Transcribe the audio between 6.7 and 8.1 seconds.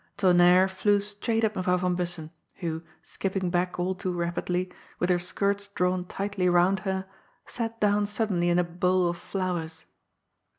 her, sat down